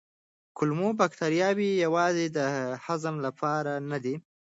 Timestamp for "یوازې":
1.85-2.25